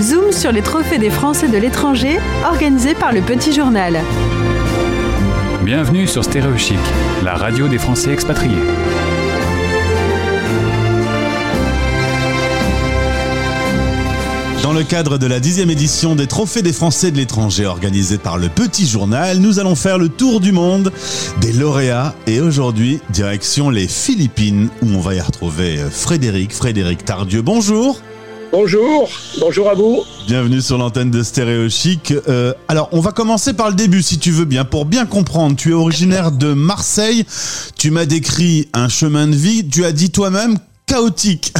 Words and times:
Zoom 0.00 0.30
sur 0.30 0.52
les 0.52 0.62
trophées 0.62 0.98
des 0.98 1.10
Français 1.10 1.48
de 1.48 1.58
l'étranger, 1.58 2.18
organisé 2.48 2.94
par 2.94 3.12
le 3.12 3.20
Petit 3.20 3.52
Journal. 3.52 3.98
Bienvenue 5.64 6.06
sur 6.06 6.22
Stéréochic, 6.22 6.78
la 7.24 7.34
radio 7.34 7.66
des 7.66 7.78
Français 7.78 8.12
expatriés. 8.12 8.54
Dans 14.62 14.72
le 14.72 14.84
cadre 14.84 15.18
de 15.18 15.26
la 15.26 15.40
dixième 15.40 15.70
édition 15.70 16.14
des 16.14 16.28
Trophées 16.28 16.62
des 16.62 16.72
Français 16.72 17.10
de 17.10 17.16
l'étranger 17.16 17.66
organisée 17.66 18.18
par 18.18 18.38
le 18.38 18.48
Petit 18.48 18.86
Journal, 18.86 19.38
nous 19.38 19.58
allons 19.58 19.74
faire 19.74 19.98
le 19.98 20.08
tour 20.08 20.40
du 20.40 20.52
monde 20.52 20.92
des 21.40 21.52
lauréats 21.52 22.14
et 22.28 22.40
aujourd'hui, 22.40 23.00
direction 23.10 23.68
les 23.68 23.88
Philippines 23.88 24.68
où 24.82 24.86
on 24.94 25.00
va 25.00 25.16
y 25.16 25.20
retrouver 25.20 25.78
Frédéric, 25.90 26.52
Frédéric 26.52 27.04
Tardieu. 27.04 27.42
Bonjour. 27.42 28.00
Bonjour, 28.50 29.10
bonjour 29.40 29.68
à 29.68 29.74
vous. 29.74 30.04
Bienvenue 30.26 30.62
sur 30.62 30.78
l'antenne 30.78 31.10
de 31.10 31.22
Stéréo 31.22 31.68
Chic. 31.68 32.14
Euh, 32.28 32.54
alors, 32.66 32.88
on 32.92 33.00
va 33.00 33.12
commencer 33.12 33.52
par 33.52 33.68
le 33.68 33.74
début, 33.74 34.00
si 34.00 34.18
tu 34.18 34.30
veux 34.30 34.46
bien, 34.46 34.64
pour 34.64 34.86
bien 34.86 35.04
comprendre. 35.04 35.54
Tu 35.54 35.70
es 35.70 35.74
originaire 35.74 36.32
de 36.32 36.54
Marseille. 36.54 37.26
Tu 37.76 37.90
m'as 37.90 38.06
décrit 38.06 38.70
un 38.72 38.88
chemin 38.88 39.26
de 39.26 39.34
vie. 39.34 39.68
Tu 39.68 39.84
as 39.84 39.92
dit 39.92 40.10
toi-même 40.10 40.56
chaotique. 40.86 41.52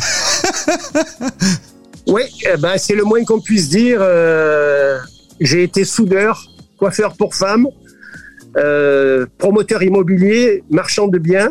oui, 2.06 2.22
eh 2.50 2.56
ben, 2.56 2.78
c'est 2.78 2.94
le 2.94 3.04
moins 3.04 3.22
qu'on 3.22 3.40
puisse 3.40 3.68
dire. 3.68 3.98
Euh, 4.00 4.98
j'ai 5.40 5.64
été 5.64 5.84
soudeur, 5.84 6.42
coiffeur 6.78 7.14
pour 7.18 7.34
femmes, 7.34 7.66
euh, 8.56 9.26
promoteur 9.36 9.82
immobilier, 9.82 10.64
marchand 10.70 11.06
de 11.06 11.18
biens. 11.18 11.50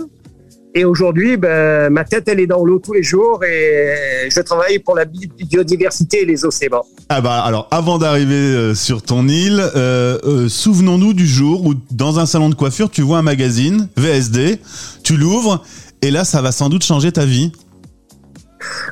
Et 0.77 0.85
aujourd'hui, 0.85 1.37
ben, 1.37 1.89
ma 1.89 2.03
tête, 2.03 2.27
elle 2.27 2.39
est 2.39 2.45
dans 2.45 2.63
l'eau 2.63 2.77
tous 2.77 2.93
les 2.93 3.01
jours 3.01 3.43
et 3.43 4.29
je 4.29 4.39
travaille 4.41 4.77
pour 4.77 4.95
la 4.95 5.05
biodiversité 5.05 6.21
et 6.21 6.25
les 6.25 6.45
océans. 6.45 6.85
Ah 7.09 7.19
bah 7.19 7.41
alors, 7.43 7.67
avant 7.71 7.97
d'arriver 7.97 8.35
euh, 8.35 8.75
sur 8.75 9.01
ton 9.01 9.27
île, 9.27 9.59
euh, 9.75 10.19
euh, 10.23 10.47
souvenons-nous 10.47 11.15
du 11.15 11.25
jour 11.25 11.65
où 11.65 11.73
dans 11.89 12.19
un 12.19 12.27
salon 12.27 12.49
de 12.49 12.53
coiffure, 12.53 12.91
tu 12.91 13.01
vois 13.01 13.17
un 13.17 13.23
magazine 13.23 13.89
VSD, 13.97 14.59
tu 15.03 15.17
l'ouvres 15.17 15.63
et 16.03 16.11
là, 16.11 16.23
ça 16.23 16.43
va 16.43 16.51
sans 16.51 16.69
doute 16.69 16.83
changer 16.83 17.11
ta 17.11 17.25
vie. 17.25 17.51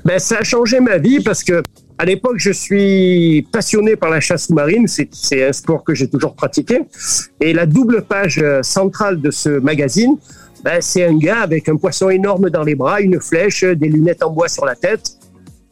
Ben, 0.06 0.18
ça 0.18 0.40
a 0.40 0.44
changé 0.44 0.80
ma 0.80 0.98
vie 0.98 1.20
parce 1.20 1.44
que 1.44 1.62
à 2.00 2.06
l'époque, 2.06 2.38
je 2.38 2.52
suis 2.52 3.48
passionné 3.52 3.96
par 3.96 4.09
la 4.09 4.20
chasse 4.20 4.48
sous-marine. 4.48 4.88
C'est 4.88 5.48
un 5.48 5.54
sport 5.54 5.84
que 5.84 5.94
j'ai 5.94 6.09
toujours 6.09 6.34
pratiqué. 6.34 6.80
Et 7.40 7.54
la 7.54 7.66
double 7.66 8.02
page 8.02 8.44
centrale 8.64 9.22
de 9.22 9.31
ce 9.31 9.59
magazine, 9.59 10.18
ben, 10.66 10.82
c'est 10.82 11.04
un 11.04 11.16
gars 11.16 11.42
avec 11.42 11.70
un 11.70 11.76
poisson 11.76 12.10
énorme 12.10 12.50
dans 12.50 12.64
les 12.64 12.74
bras, 12.74 13.00
une 13.00 13.22
flèche, 13.22 13.64
des 13.64 13.88
lunettes 13.88 14.24
en 14.24 14.32
bois 14.32 14.48
sur 14.48 14.66
la 14.66 14.74
tête, 14.74 15.12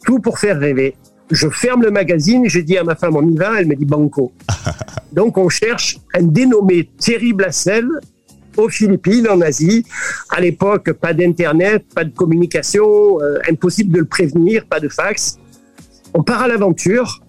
tout 0.06 0.20
pour 0.20 0.38
faire 0.38 0.60
rêver. 0.60 0.96
Je 1.32 1.50
ferme 1.50 1.82
le 1.82 1.90
magazine, 1.90 2.48
je 2.48 2.60
dis 2.60 2.78
à 2.78 2.84
ma 2.84 2.94
femme 2.94 3.16
on 3.16 3.28
y 3.28 3.36
va, 3.36 3.60
elle 3.60 3.66
me 3.66 3.76
dit 3.76 3.86
banco. 3.86 4.32
Donc 5.12 5.40
on 5.40 5.50
cherche 5.50 5.98
un 6.14 6.22
dénommé 6.22 6.92
Thierry 7.00 7.34
Blassel 7.34 7.88
aux 8.56 8.70
Philippines, 8.70 9.28
en 9.28 9.42
Asie. 9.42 9.84
À 10.30 10.40
l'époque, 10.40 10.92
pas 10.92 11.12
d'internet, 11.12 11.86
pas 11.96 12.04
de 12.04 12.12
communication, 12.12 13.20
euh, 13.20 13.40
impossible 13.50 13.92
de 13.94 13.98
le 13.98 14.06
prévenir, 14.06 14.68
pas 14.68 14.80
de 14.80 14.90
fax. 14.90 15.40
On 16.14 16.22
part 16.22 16.44
à 16.44 16.48
l'aventure 16.48 17.20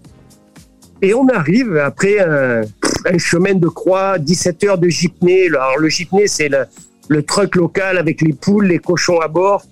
et 1.00 1.14
on 1.14 1.26
arrive 1.28 1.78
après 1.78 2.18
un, 2.18 2.60
un, 3.06 3.16
chemin 3.16 3.54
de 3.54 3.68
croix, 3.68 4.18
17 4.18 4.64
heures 4.64 4.78
de 4.78 4.90
jeepney. 4.90 5.46
Alors 5.46 5.78
le 5.78 5.88
jeepney, 5.88 6.26
c'est 6.26 6.50
le, 6.50 6.66
le 7.08 7.22
truck 7.22 7.56
local 7.56 7.98
avec 7.98 8.20
les 8.20 8.32
poules, 8.32 8.66
les 8.66 8.78
cochons 8.78 9.20
à 9.20 9.28
bord. 9.28 9.64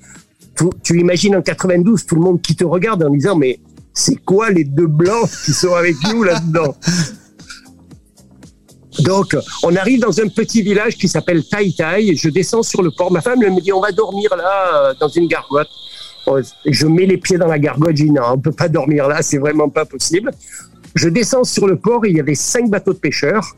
tu 0.82 1.00
imagines 1.00 1.36
en 1.36 1.42
92 1.42 2.06
tout 2.06 2.14
le 2.14 2.20
monde 2.20 2.40
qui 2.42 2.54
te 2.56 2.64
regarde 2.64 3.02
en 3.02 3.10
disant 3.10 3.36
mais 3.36 3.60
c'est 3.94 4.16
quoi 4.16 4.50
les 4.50 4.64
deux 4.64 4.86
blancs 4.86 5.28
qui 5.44 5.52
sont 5.52 5.74
avec 5.74 5.96
nous 6.10 6.22
là-dedans? 6.22 6.74
Donc, 9.00 9.34
on 9.62 9.74
arrive 9.74 10.00
dans 10.00 10.20
un 10.20 10.28
petit 10.28 10.62
village 10.62 10.96
qui 10.96 11.08
s'appelle 11.08 11.42
Tai 11.44 11.72
Tai. 11.72 12.14
Je 12.14 12.28
descends 12.28 12.62
sur 12.62 12.82
le 12.82 12.90
port. 12.90 13.10
Ma 13.10 13.22
femme 13.22 13.42
elle 13.42 13.52
me 13.52 13.60
dit 13.60 13.72
on 13.72 13.80
va 13.80 13.90
dormir 13.90 14.34
là 14.36 14.90
euh, 14.90 14.94
dans 15.00 15.08
une 15.08 15.28
gargote. 15.28 15.68
Oh, 16.26 16.38
je 16.66 16.86
mets 16.86 17.06
les 17.06 17.16
pieds 17.16 17.38
dans 17.38 17.48
la 17.48 17.58
gargote. 17.58 17.96
Je 17.96 18.04
dis 18.04 18.10
non, 18.10 18.22
on 18.34 18.38
peut 18.38 18.52
pas 18.52 18.68
dormir 18.68 19.08
là, 19.08 19.22
c'est 19.22 19.38
vraiment 19.38 19.68
pas 19.68 19.84
possible. 19.84 20.30
Je 20.94 21.08
descends 21.08 21.44
sur 21.44 21.66
le 21.66 21.76
port. 21.76 22.04
il 22.06 22.16
y 22.16 22.20
avait 22.20 22.34
cinq 22.34 22.68
bateaux 22.68 22.92
de 22.92 22.98
pêcheurs. 22.98 23.56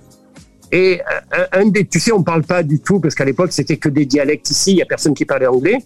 Et 0.74 1.00
euh, 1.38 1.44
un 1.52 1.66
des, 1.66 1.86
tu 1.86 2.00
sais, 2.00 2.10
on 2.10 2.24
parle 2.24 2.42
pas 2.42 2.64
du 2.64 2.80
tout 2.80 2.98
parce 2.98 3.14
qu'à 3.14 3.24
l'époque 3.24 3.52
c'était 3.52 3.76
que 3.76 3.88
des 3.88 4.06
dialectes 4.06 4.50
ici, 4.50 4.72
il 4.72 4.78
y 4.78 4.82
a 4.82 4.86
personne 4.86 5.14
qui 5.14 5.24
parlait 5.24 5.46
anglais. 5.46 5.78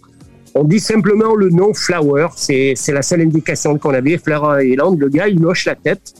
On 0.55 0.63
dit 0.63 0.79
simplement 0.79 1.35
le 1.35 1.51
nom 1.51 1.75
Flower, 1.75 2.29
c'est 2.35 2.73
la 2.87 3.03
seule 3.03 3.21
indication 3.21 3.77
qu'on 3.77 3.93
avait. 3.93 4.17
Flower 4.17 4.65
Island, 4.65 4.99
le 4.99 5.09
gars 5.09 5.27
il 5.27 5.45
hoche 5.45 5.65
la 5.65 5.75
tête 5.75 6.15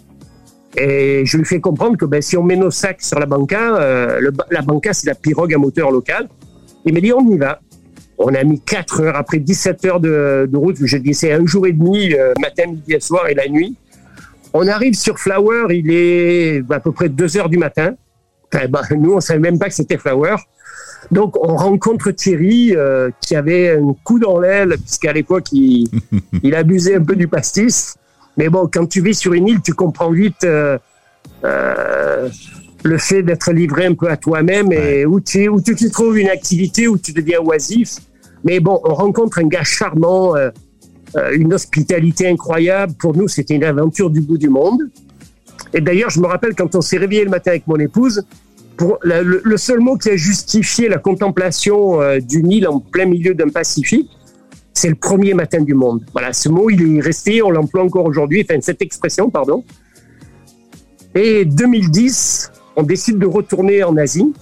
et 0.77 1.25
je 1.25 1.37
lui 1.37 1.45
fais 1.45 1.59
comprendre 1.59 1.97
que 1.97 2.05
ben, 2.05 2.21
si 2.21 2.37
on 2.37 2.43
met 2.43 2.57
nos 2.57 2.69
sacs 2.69 3.01
sur 3.01 3.17
la 3.17 3.25
banca, 3.25 3.77
euh, 3.77 4.31
la 4.51 4.61
banca 4.61 4.93
c'est 4.93 5.07
la 5.07 5.15
pirogue 5.15 5.51
à 5.51 5.57
moteur 5.57 5.89
local. 5.89 6.29
Il 6.85 6.93
me 6.93 7.01
dit 7.01 7.11
on 7.11 7.27
y 7.27 7.39
va. 7.39 7.59
On 8.19 8.35
a 8.35 8.43
mis 8.43 8.61
4 8.61 9.01
heures 9.01 9.15
après 9.15 9.39
17 9.39 9.85
heures 9.85 9.99
de, 9.99 10.47
de 10.47 10.57
route. 10.57 10.77
Je 10.79 10.97
dis 10.97 11.15
c'est 11.15 11.31
un 11.31 11.43
jour 11.47 11.65
et 11.65 11.71
demi, 11.71 12.13
euh, 12.13 12.33
matin, 12.39 12.67
midi 12.67 12.93
et 12.93 12.99
soir 12.99 13.27
et 13.29 13.33
la 13.33 13.47
nuit. 13.47 13.75
On 14.53 14.67
arrive 14.67 14.93
sur 14.93 15.17
Flower, 15.17 15.65
il 15.71 15.89
est 15.91 16.61
à 16.69 16.79
peu 16.79 16.91
près 16.91 17.09
2 17.09 17.37
heures 17.37 17.49
du 17.49 17.57
matin. 17.57 17.95
Ben, 18.51 18.81
nous, 18.97 19.13
on 19.13 19.19
savait 19.19 19.39
même 19.39 19.59
pas 19.59 19.67
que 19.67 19.75
c'était 19.75 19.97
Flower. 19.97 20.35
Donc, 21.11 21.35
on 21.41 21.55
rencontre 21.55 22.11
Thierry 22.11 22.75
euh, 22.75 23.09
qui 23.21 23.35
avait 23.35 23.71
un 23.71 23.95
coup 24.03 24.19
dans 24.19 24.39
l'aile, 24.39 24.75
puisqu'à 24.77 25.13
l'époque, 25.13 25.51
il, 25.51 25.87
il, 26.43 26.55
abusait 26.55 26.95
un 26.95 27.03
peu 27.03 27.15
du 27.15 27.27
pastis. 27.27 27.95
Mais 28.37 28.49
bon, 28.49 28.69
quand 28.71 28.87
tu 28.87 29.01
vis 29.01 29.15
sur 29.15 29.33
une 29.33 29.47
île, 29.47 29.61
tu 29.61 29.73
comprends 29.73 30.11
vite 30.11 30.43
euh, 30.43 30.77
euh, 31.43 32.29
le 32.83 32.97
fait 32.97 33.23
d'être 33.23 33.51
livré 33.51 33.85
un 33.85 33.95
peu 33.95 34.09
à 34.09 34.17
toi-même 34.17 34.71
et 34.71 35.05
où 35.05 35.19
tu, 35.19 35.49
où 35.49 35.61
tu, 35.61 35.75
trouves 35.89 36.17
une 36.17 36.29
activité 36.29 36.87
où 36.87 36.97
tu 36.97 37.11
deviens 37.11 37.39
oisif. 37.39 37.97
Mais 38.43 38.59
bon, 38.59 38.79
on 38.83 38.93
rencontre 38.93 39.39
un 39.39 39.47
gars 39.47 39.65
charmant, 39.65 40.35
une 41.33 41.53
hospitalité 41.53 42.29
incroyable. 42.29 42.93
Pour 42.97 43.17
nous, 43.17 43.27
c'était 43.27 43.55
une 43.55 43.65
aventure 43.65 44.09
du 44.09 44.21
bout 44.21 44.37
du 44.37 44.47
monde. 44.47 44.83
Et 45.73 45.81
d'ailleurs, 45.81 46.09
je 46.09 46.19
me 46.19 46.27
rappelle 46.27 46.55
quand 46.55 46.75
on 46.75 46.81
s'est 46.81 46.97
réveillé 46.97 47.23
le 47.23 47.29
matin 47.29 47.51
avec 47.51 47.67
mon 47.67 47.77
épouse, 47.77 48.23
pour 48.77 48.97
le, 49.03 49.57
seul 49.57 49.79
mot 49.79 49.97
qui 49.97 50.09
a 50.09 50.15
justifié 50.15 50.87
la 50.87 50.99
contemplation 50.99 52.01
euh, 52.01 52.19
d'une 52.19 52.49
île 52.49 52.67
en 52.67 52.79
plein 52.79 53.05
milieu 53.05 53.33
d'un 53.33 53.49
Pacifique, 53.49 54.09
c'est 54.73 54.87
le 54.87 54.95
premier 54.95 55.33
matin 55.33 55.61
du 55.61 55.73
monde. 55.73 56.01
Voilà, 56.13 56.31
ce 56.31 56.47
mot, 56.47 56.69
il 56.69 56.97
est 56.97 57.01
resté, 57.01 57.41
on 57.43 57.51
l'emploie 57.51 57.83
encore 57.83 58.05
aujourd'hui, 58.05 58.45
enfin 58.49 58.61
cette 58.61 58.81
expression, 58.81 59.29
pardon. 59.29 59.65
Et 61.13 61.43
2010, 61.43 62.51
on 62.77 62.83
décide 62.83 63.17
de 63.17 63.25
retourner 63.25 63.83
en 63.83 63.97
Asie. 63.97 64.33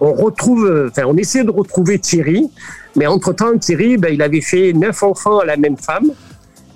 On 0.00 0.12
retrouve, 0.12 0.88
enfin, 0.88 1.02
on 1.06 1.16
essaie 1.16 1.42
de 1.42 1.50
retrouver 1.50 1.98
Thierry, 1.98 2.48
mais 2.94 3.06
entre-temps, 3.06 3.58
Thierry, 3.58 3.96
ben, 3.96 4.14
il 4.14 4.22
avait 4.22 4.40
fait 4.40 4.72
neuf 4.72 5.02
enfants 5.02 5.40
à 5.40 5.44
la 5.44 5.56
même 5.56 5.76
femme. 5.76 6.12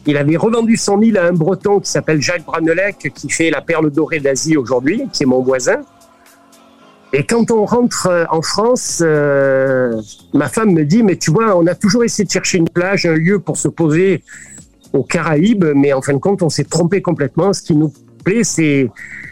Il 0.06 0.16
avait 0.16 0.36
revendu 0.36 0.76
son 0.76 1.00
île 1.00 1.16
à 1.16 1.26
un 1.26 1.32
Breton 1.32 1.80
qui 1.80 1.90
s'appelle 1.90 2.20
Jacques 2.20 2.44
Branelec, 2.44 3.12
qui 3.14 3.30
fait 3.30 3.50
la 3.50 3.62
perle 3.62 3.90
dorée 3.90 4.20
d'Asie 4.20 4.56
aujourd'hui, 4.56 5.04
qui 5.12 5.22
est 5.22 5.26
mon 5.26 5.42
voisin. 5.42 5.80
Et 7.16 7.24
quand 7.24 7.52
on 7.52 7.64
rentre 7.64 8.08
euh, 8.10 8.24
en 8.30 8.42
France, 8.42 9.00
euh, 9.00 10.02
ma 10.32 10.48
femme 10.48 10.72
me 10.72 10.84
dit, 10.84 11.04
mais 11.04 11.16
tu 11.16 11.30
vois, 11.30 11.56
on 11.56 11.64
a 11.68 11.76
toujours 11.76 12.02
essayé 12.02 12.24
de 12.24 12.30
chercher 12.30 12.58
une 12.58 12.68
plage, 12.68 13.06
un 13.06 13.14
lieu 13.14 13.38
pour 13.38 13.56
se 13.56 13.68
poser 13.68 14.24
aux 14.92 15.04
Caraïbes, 15.04 15.64
mais 15.76 15.92
en 15.92 16.02
fin 16.02 16.12
de 16.12 16.18
compte, 16.18 16.42
on 16.42 16.48
s'est 16.48 16.64
trompé 16.64 17.02
complètement. 17.02 17.52
Ce 17.52 17.62
qui 17.62 17.76
nous 17.76 17.92
plaît, 18.24 18.42
c'est, 18.42 18.90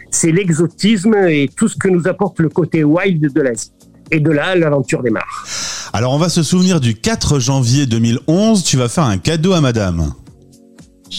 c'est 0.09 0.31
l'exotisme 0.31 1.13
et 1.27 1.49
tout 1.53 1.67
ce 1.67 1.75
que 1.75 1.89
nous 1.89 2.07
apporte 2.07 2.39
le 2.39 2.47
côté 2.47 2.85
wild 2.85 3.33
de 3.33 3.41
l'Asie. 3.41 3.73
Et 4.11 4.21
de 4.21 4.31
là, 4.31 4.55
l'aventure 4.55 5.03
démarre. 5.03 5.45
Alors, 5.91 6.13
on 6.13 6.17
va 6.17 6.29
se 6.29 6.41
souvenir 6.41 6.79
du 6.79 6.95
4 6.95 7.39
janvier 7.39 7.85
2011. 7.85 8.63
Tu 8.63 8.77
vas 8.77 8.87
faire 8.87 9.03
un 9.03 9.17
cadeau 9.17 9.51
à 9.51 9.59
madame. 9.59 10.13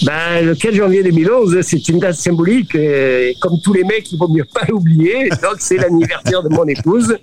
Ben, 0.03 0.45
le 0.45 0.55
4 0.55 0.75
janvier 0.75 1.03
2011, 1.03 1.61
c'est 1.63 1.89
une 1.89 1.99
date 1.99 2.17
symbolique. 2.17 2.75
Et 2.75 3.37
comme 3.41 3.55
tous 3.63 3.73
les 3.73 3.85
mecs, 3.85 4.11
il 4.11 4.19
vaut 4.19 4.29
mieux 4.29 4.47
pas 4.53 4.63
l'oublier. 4.69 5.29
Donc, 5.43 5.57
c'est 5.59 5.77
l'anniversaire 5.77 6.43
de 6.43 6.49
mon 6.49 6.67
épouse. 6.67 7.17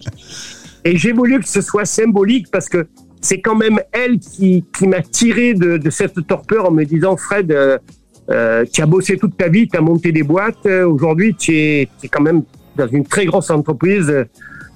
Et 0.85 0.97
j'ai 0.97 1.11
voulu 1.11 1.39
que 1.39 1.47
ce 1.47 1.61
soit 1.61 1.85
symbolique 1.85 2.47
parce 2.51 2.69
que 2.69 2.87
c'est 3.19 3.41
quand 3.41 3.55
même 3.55 3.79
elle 3.91 4.19
qui, 4.19 4.63
qui 4.77 4.87
m'a 4.87 5.01
tiré 5.01 5.53
de, 5.53 5.77
de, 5.77 5.89
cette 5.89 6.25
torpeur 6.25 6.69
en 6.69 6.71
me 6.71 6.85
disant 6.85 7.17
Fred, 7.17 7.51
euh, 7.51 7.77
euh 8.29 8.65
tu 8.71 8.81
as 8.81 8.87
bossé 8.87 9.17
toute 9.17 9.37
ta 9.37 9.47
vie, 9.47 9.67
tu 9.67 9.77
as 9.77 9.81
monté 9.81 10.11
des 10.11 10.23
boîtes. 10.23 10.65
Aujourd'hui, 10.65 11.35
tu 11.35 11.55
es, 11.55 11.81
es, 12.03 12.07
quand 12.07 12.21
même 12.21 12.43
dans 12.77 12.87
une 12.87 13.05
très 13.05 13.25
grosse 13.25 13.51
entreprise. 13.51 14.11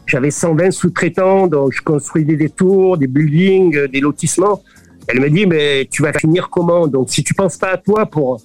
J'avais 0.05 0.29
120 0.29 0.69
sous-traitants, 0.69 1.47
donc 1.47 1.73
je 1.73 1.81
construisais 1.81 2.35
des 2.35 2.49
tours, 2.49 2.97
des 2.97 3.07
buildings, 3.07 3.87
des 3.87 4.01
lotissements. 4.01 4.61
Elle 5.07 5.21
me 5.21 5.29
dit, 5.29 5.45
mais 5.45 5.87
tu 5.89 6.01
vas 6.01 6.13
finir 6.13 6.49
comment? 6.49 6.87
Donc, 6.87 7.09
si 7.09 7.23
tu 7.23 7.33
penses 7.33 7.57
pas 7.57 7.71
à 7.71 7.77
toi 7.77 8.05
pour 8.05 8.41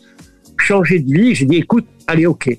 changer 0.59 0.99
de 0.99 1.13
vie, 1.13 1.35
j'ai 1.35 1.47
dit, 1.47 1.57
écoute, 1.57 1.87
allez, 2.07 2.27
ok. 2.27 2.51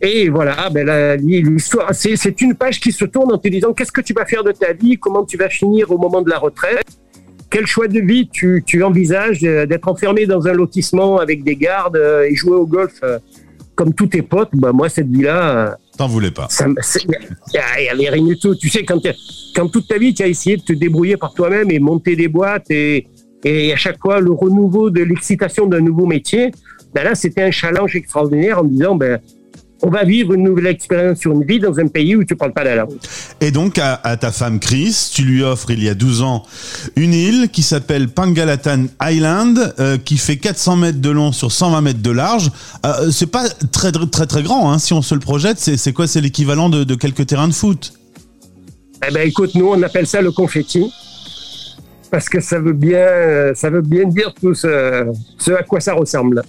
Et 0.00 0.28
voilà, 0.28 0.68
ben 0.70 1.18
l'histoire, 1.20 1.94
c'est 1.94 2.40
une 2.40 2.54
page 2.54 2.78
qui 2.78 2.92
se 2.92 3.04
tourne 3.04 3.32
en 3.32 3.38
te 3.38 3.48
disant, 3.48 3.72
qu'est-ce 3.72 3.92
que 3.92 4.02
tu 4.02 4.12
vas 4.12 4.26
faire 4.26 4.44
de 4.44 4.52
ta 4.52 4.72
vie? 4.72 4.98
Comment 4.98 5.24
tu 5.24 5.36
vas 5.36 5.48
finir 5.48 5.90
au 5.90 5.98
moment 5.98 6.20
de 6.20 6.28
la 6.28 6.38
retraite? 6.38 6.86
Quel 7.48 7.66
choix 7.66 7.88
de 7.88 8.00
vie 8.00 8.28
tu, 8.30 8.62
tu 8.66 8.82
envisages 8.82 9.40
d'être 9.40 9.88
enfermé 9.88 10.26
dans 10.26 10.46
un 10.46 10.52
lotissement 10.52 11.18
avec 11.18 11.42
des 11.42 11.56
gardes 11.56 11.96
et 12.28 12.34
jouer 12.34 12.56
au 12.56 12.66
golf 12.66 13.00
comme 13.74 13.92
tous 13.92 14.06
tes 14.06 14.22
potes 14.22 14.50
bah 14.52 14.72
moi 14.72 14.88
cette 14.88 15.08
vie 15.08 15.22
là 15.22 15.76
T'en 15.96 16.08
voulais 16.08 16.30
pas. 16.30 16.48
Il 17.52 17.58
n'y 17.84 17.88
avait 17.88 18.16
rien 18.16 18.24
du 18.24 18.36
tout. 18.36 18.56
Tu 18.56 18.68
sais, 18.68 18.84
quand, 18.84 19.00
quand 19.54 19.68
toute 19.68 19.86
ta 19.86 19.96
vie, 19.96 20.12
tu 20.12 20.24
as 20.24 20.26
essayé 20.26 20.56
de 20.56 20.62
te 20.62 20.72
débrouiller 20.72 21.16
par 21.16 21.32
toi-même 21.34 21.70
et 21.70 21.78
monter 21.78 22.16
des 22.16 22.26
boîtes 22.26 22.68
et, 22.70 23.06
et 23.44 23.72
à 23.72 23.76
chaque 23.76 24.00
fois 24.00 24.18
le 24.20 24.32
renouveau 24.32 24.90
de 24.90 25.02
l'excitation 25.02 25.66
d'un 25.66 25.80
nouveau 25.80 26.06
métier, 26.06 26.50
ben 26.94 27.04
là, 27.04 27.14
c'était 27.14 27.42
un 27.42 27.50
challenge 27.50 27.94
extraordinaire 27.96 28.60
en 28.60 28.64
disant, 28.64 28.94
ben, 28.96 29.20
on 29.84 29.90
va 29.90 30.04
vivre 30.04 30.32
une 30.32 30.44
nouvelle 30.44 30.66
expérience 30.66 31.18
sur 31.18 31.32
une 31.32 31.44
vie 31.44 31.60
dans 31.60 31.78
un 31.78 31.88
pays 31.88 32.16
où 32.16 32.24
tu 32.24 32.34
parles 32.36 32.54
pas 32.54 32.64
la 32.64 32.76
langue. 32.76 32.96
Et 33.40 33.50
donc, 33.50 33.78
à, 33.78 34.16
ta 34.16 34.32
femme 34.32 34.58
Chris, 34.58 35.10
tu 35.12 35.22
lui 35.22 35.42
offres 35.42 35.70
il 35.70 35.82
y 35.82 35.90
a 35.90 35.94
12 35.94 36.22
ans 36.22 36.42
une 36.96 37.12
île 37.12 37.50
qui 37.52 37.62
s'appelle 37.62 38.08
Pangalatan 38.08 38.86
Island, 39.02 39.74
euh, 39.78 39.98
qui 39.98 40.16
fait 40.16 40.38
400 40.38 40.76
mètres 40.76 41.00
de 41.00 41.10
long 41.10 41.32
sur 41.32 41.52
120 41.52 41.80
mètres 41.82 42.02
de 42.02 42.10
large. 42.10 42.50
Euh, 42.86 43.10
c'est 43.10 43.30
pas 43.30 43.46
très, 43.72 43.92
très, 43.92 44.26
très 44.26 44.42
grand, 44.42 44.72
hein, 44.72 44.78
si 44.78 44.94
on 44.94 45.02
se 45.02 45.14
le 45.14 45.20
projette. 45.20 45.58
C'est 45.58 45.92
quoi? 45.92 46.06
C'est 46.06 46.22
l'équivalent 46.22 46.70
de, 46.70 46.94
quelques 46.94 47.26
terrains 47.26 47.48
de 47.48 47.52
foot? 47.52 47.92
Eh 49.06 49.12
ben, 49.12 49.28
écoute, 49.28 49.54
nous, 49.54 49.68
on 49.68 49.82
appelle 49.82 50.06
ça 50.06 50.22
le 50.22 50.32
confetti. 50.32 50.90
Parce 52.10 52.28
que 52.28 52.40
ça 52.40 52.58
veut 52.58 52.72
bien, 52.72 53.52
ça 53.54 53.68
veut 53.68 53.82
bien 53.82 54.04
dire 54.04 54.32
tout 54.40 54.54
ce, 54.54 55.06
ce 55.36 55.50
à 55.50 55.62
quoi 55.62 55.80
ça 55.80 55.92
ressemble. 55.92 56.42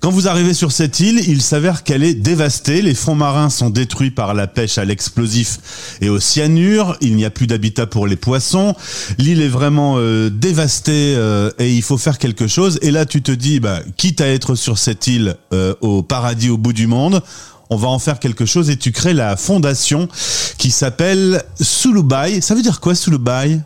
Quand 0.00 0.10
vous 0.10 0.28
arrivez 0.28 0.54
sur 0.54 0.72
cette 0.72 1.00
île, 1.00 1.20
il 1.26 1.40
s'avère 1.40 1.82
qu'elle 1.82 2.04
est 2.04 2.14
dévastée. 2.14 2.82
Les 2.82 2.94
fonds 2.94 3.14
marins 3.14 3.50
sont 3.50 3.70
détruits 3.70 4.10
par 4.10 4.34
la 4.34 4.46
pêche 4.46 4.78
à 4.78 4.84
l'explosif 4.84 5.96
et 6.00 6.08
au 6.08 6.20
cyanure. 6.20 6.96
Il 7.00 7.16
n'y 7.16 7.24
a 7.24 7.30
plus 7.30 7.46
d'habitat 7.46 7.86
pour 7.86 8.06
les 8.06 8.16
poissons. 8.16 8.74
L'île 9.18 9.40
est 9.40 9.48
vraiment 9.48 9.94
euh, 9.96 10.28
dévastée 10.28 11.14
euh, 11.16 11.50
et 11.58 11.72
il 11.72 11.82
faut 11.82 11.98
faire 11.98 12.18
quelque 12.18 12.46
chose. 12.46 12.78
Et 12.82 12.90
là, 12.90 13.06
tu 13.06 13.22
te 13.22 13.32
dis, 13.32 13.58
bah, 13.58 13.80
quitte 13.96 14.20
à 14.20 14.28
être 14.28 14.54
sur 14.54 14.78
cette 14.78 15.06
île 15.06 15.36
euh, 15.52 15.74
au 15.80 16.02
paradis 16.02 16.50
au 16.50 16.58
bout 16.58 16.74
du 16.74 16.86
monde, 16.86 17.22
on 17.70 17.76
va 17.76 17.88
en 17.88 17.98
faire 17.98 18.20
quelque 18.20 18.44
chose 18.44 18.70
et 18.70 18.76
tu 18.76 18.92
crées 18.92 19.14
la 19.14 19.36
fondation 19.36 20.08
qui 20.58 20.70
s'appelle 20.70 21.42
Sulubai. 21.60 22.40
Ça 22.42 22.54
veut 22.54 22.62
dire 22.62 22.80
quoi 22.80 22.94
Sulubai 22.94 23.58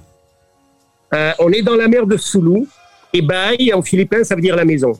On 1.13 1.51
est 1.51 1.63
dans 1.63 1.77
la 1.77 1.89
mer 1.89 2.07
de 2.07 2.17
Sulu 2.17 2.67
et 3.13 3.23
Bai 3.23 3.73
en 3.75 3.83
philippin 3.83 4.25
ça 4.25 4.35
veut 4.35 4.41
dire 4.41 4.57
la 4.57 4.65
maison. 4.65 4.93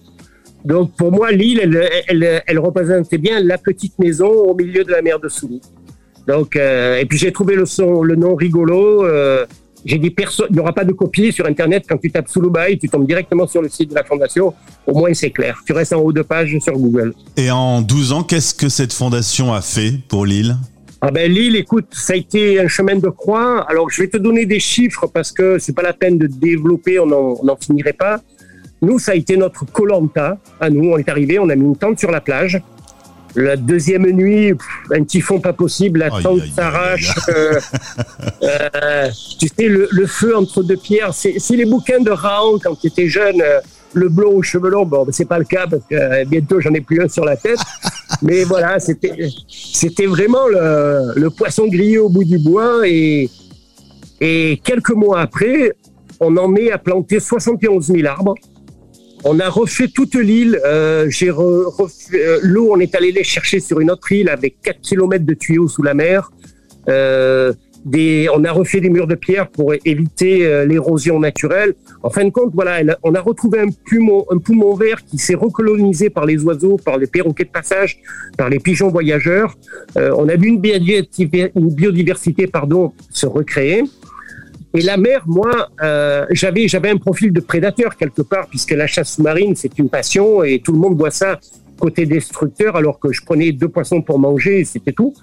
Donc 0.65 0.95
pour 0.97 1.13
moi, 1.13 1.33
l'île, 1.33 1.61
elle, 2.09 2.43
elle, 2.47 2.59
représentait 2.59 3.19
bien 3.19 3.41
la 3.41 3.59
petite 3.59 3.99
maison 3.99 4.29
au 4.29 4.55
milieu 4.55 4.85
de 4.85 4.91
la 4.91 5.03
mer 5.03 5.19
de 5.19 5.29
Souli. 5.29 5.61
Donc 6.27 6.57
euh, 6.57 6.99
et 6.99 7.07
puis 7.07 7.19
j'ai 7.19 7.33
trouvé 7.33 7.57
le 7.57 7.67
son, 7.67 8.03
le 8.03 8.17
nom 8.17 8.35
rigolo. 8.35 9.05
Euh, 9.05 9.47
j'ai 9.85 9.97
dit 9.97 10.11
personne, 10.11 10.47
il 10.51 10.55
n'y 10.55 10.61
aura 10.61 10.75
pas 10.75 10.85
de 10.85 10.93
copie 10.93 11.33
sur 11.33 11.47
internet 11.47 11.85
quand 11.89 11.97
tu 11.97 12.11
tapes 12.11 12.29
Sulubai, 12.29 12.77
tu 12.79 12.89
tombes 12.89 13.07
directement 13.07 13.47
sur 13.47 13.63
le 13.63 13.71
site 13.71 13.91
de 13.91 13.95
la 13.95 14.05
fondation. 14.05 14.53
Au 14.87 14.93
moins 14.93 15.15
c'est 15.15 15.31
clair. 15.31 15.63
Tu 15.67 15.73
restes 15.73 15.95
en 15.95 16.01
haut 16.01 16.13
de 16.13 16.23
page 16.23 16.57
sur 16.61 16.75
Google. 16.75 17.15
Et 17.39 17.51
en 17.51 17.81
12 17.81 18.13
ans, 18.13 18.23
qu'est-ce 18.23 18.55
que 18.55 18.69
cette 18.69 18.93
fondation 18.93 19.55
a 19.55 19.63
fait 19.63 19.95
pour 20.09 20.27
l'île 20.27 20.57
ah 21.03 21.11
ben 21.11 21.33
l'île, 21.33 21.57
écoute, 21.57 21.87
ça 21.93 22.13
a 22.13 22.17
été 22.17 22.61
un 22.61 22.69
chemin 22.69 22.95
de 22.95 23.09
croix. 23.09 23.65
Alors 23.71 23.89
je 23.89 24.03
vais 24.03 24.09
te 24.09 24.19
donner 24.19 24.45
des 24.45 24.61
chiffres 24.61 25.07
parce 25.07 25.33
que 25.33 25.59
c'est 25.59 25.73
pas 25.73 25.81
la 25.81 25.95
peine 25.95 26.19
de 26.19 26.27
développer, 26.27 26.99
on 26.99 27.07
n'en 27.07 27.57
finirait 27.57 27.95
pas. 27.95 28.21
Nous, 28.83 28.99
ça 28.99 29.13
a 29.13 29.15
été 29.15 29.37
notre 29.37 29.65
colanta. 29.67 30.39
À 30.61 30.71
nous, 30.71 30.91
on 30.91 30.99
est 30.99 31.09
arrivé, 31.09 31.39
on 31.39 31.49
a 31.49 31.57
mis 31.57 31.67
une 31.67 31.77
tente 31.77 31.99
sur 31.99 32.11
la 32.11 32.21
plage. 32.21 32.61
La 33.37 33.57
deuxième 33.57 34.11
nuit, 34.11 34.53
un 34.91 35.05
typhon 35.05 35.39
pas 35.39 35.53
possible, 35.53 36.01
la 36.01 36.11
tente 36.11 36.43
s'arrache. 36.55 37.15
Euh, 37.29 37.61
euh, 38.43 39.09
tu 39.39 39.47
sais, 39.47 39.69
le, 39.69 40.07
feu 40.07 40.37
entre 40.37 40.63
deux 40.63 40.77
pierres. 40.77 41.15
C'est 41.15 41.39
les 41.51 41.65
bouquins 41.65 42.01
de 42.01 42.11
Raon 42.11 42.59
quand 42.59 42.75
tu 42.75 42.89
étais 42.89 43.09
jeune. 43.09 43.41
Euh, 43.41 43.61
le 43.93 44.09
blond 44.09 44.37
aux 44.37 44.43
cheveux 44.43 44.71
longs, 44.71 44.87
bon, 44.87 45.05
c'est 45.11 45.25
pas 45.25 45.41
le 45.41 45.45
cas 45.45 45.67
parce 45.69 45.83
que 45.91 46.25
bientôt 46.25 46.61
j'en 46.61 46.73
ai 46.75 46.81
plus 46.81 47.03
un 47.03 47.09
sur 47.09 47.25
la 47.25 47.37
tête. 47.37 47.59
Mais 48.23 48.45
voilà, 48.45 48.79
c'était 48.79 49.29
c'était 49.49 50.07
vraiment 50.07 50.47
le, 50.47 51.13
le, 51.17 51.29
poisson 51.31 51.67
grillé 51.67 51.99
au 51.99 52.09
bout 52.09 52.23
du 52.23 52.39
bois 52.39 52.87
et 52.87 53.29
et 54.21 54.61
quelques 54.63 54.93
mois 54.93 55.21
après, 55.21 55.73
on 56.21 56.37
en 56.37 56.55
est 56.55 56.71
à 56.71 56.79
planter 56.79 57.19
71 57.19 57.87
000 57.87 58.07
arbres. 58.07 58.35
On 59.25 59.39
a 59.39 59.49
refait 59.49 59.89
toute 59.89 60.15
l'île. 60.15 60.59
Euh, 60.65 61.09
j'ai 61.11 61.31
euh, 61.31 62.41
l'eau, 62.43 62.71
on 62.73 62.81
est 62.81 62.95
allé 62.95 63.13
les 63.13 63.25
chercher 63.25 63.61
sur 63.61 63.81
une 63.81 63.91
autre 63.91 64.11
île 64.13 64.29
avec 64.29 64.61
4 64.63 64.81
km 64.81 65.25
de 65.25 65.35
tuyaux 65.35 65.69
sous 65.69 65.83
la 65.83 65.95
mer. 65.95 66.31
Euh, 66.89 67.53
des, 67.85 68.29
on 68.35 68.45
a 68.45 68.53
refait 68.53 68.81
des 68.81 68.91
murs 68.91 69.07
de 69.07 69.15
pierre 69.15 69.49
pour 69.49 69.73
éviter 69.85 70.47
euh, 70.47 70.65
l'érosion 70.67 71.19
naturelle. 71.19 71.75
En 72.03 72.11
fin 72.11 72.25
de 72.25 72.31
compte, 72.31 72.51
voilà, 72.55 72.97
on 73.03 73.15
a 73.15 73.21
retrouvé 73.21 73.61
un 73.61 73.69
poumon, 73.89 74.27
un 74.31 74.39
poumon 74.39 74.75
vert 74.75 75.05
qui 75.05 75.19
s'est 75.19 75.35
recolonisé 75.35 76.11
par 76.11 76.27
les 76.27 76.43
oiseaux, 76.43 76.77
par 76.77 76.99
les 76.99 77.07
perroquets 77.07 77.45
de 77.45 77.51
passage, 77.51 77.99
par 78.37 78.49
les 78.49 78.59
pigeons 78.59 78.89
voyageurs. 78.89 79.57
Euh, 79.97 80.13
on 80.17 80.29
a 80.29 80.37
vu 80.37 80.49
une 80.49 80.61
biodiversité, 80.61 81.53
une 81.57 81.73
biodiversité 81.73 82.47
pardon, 82.47 82.93
se 83.11 83.27
recréer. 83.27 83.85
Et 84.73 84.83
la 84.83 84.97
mer, 84.97 85.25
moi, 85.27 85.69
euh, 85.83 86.27
j'avais 86.31 86.69
j'avais 86.69 86.91
un 86.91 86.97
profil 86.97 87.33
de 87.33 87.41
prédateur 87.41 87.97
quelque 87.97 88.23
part, 88.23 88.47
puisque 88.47 88.71
la 88.71 88.87
chasse 88.87 89.15
sous-marine, 89.15 89.57
c'est 89.57 89.79
une 89.79 89.89
passion 89.89 90.45
et 90.45 90.61
tout 90.61 90.73
le 90.73 90.79
monde 90.79 90.97
voit 90.97 91.11
ça 91.11 91.41
côté 91.81 92.07
destructeur, 92.07 92.77
alors 92.77 93.01
que 93.01 93.11
je 93.11 93.25
prenais 93.25 93.53
deux 93.53 93.69
poissons 93.69 94.03
pour 94.03 94.19
manger, 94.19 94.65
c'était 94.65 94.93
tout. 94.93 95.15